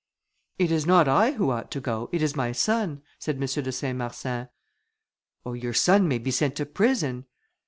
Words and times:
P. 0.57 0.63
403.] 0.65 0.65
"It 0.65 0.75
is 0.79 0.87
not 0.87 1.07
I 1.07 1.31
who 1.33 1.51
ought 1.51 1.69
to 1.69 1.79
go, 1.79 2.09
it 2.11 2.23
is 2.23 2.35
my 2.35 2.51
son," 2.53 3.03
said 3.19 3.35
M. 3.35 3.41
de 3.41 3.71
Saint 3.71 3.99
Marsin. 3.99 4.49
"Oh, 5.45 5.53
your 5.53 5.73
son 5.75 6.07
may 6.07 6.17
be 6.17 6.31
sent 6.31 6.55
to 6.55 6.65
prison." 6.65 7.25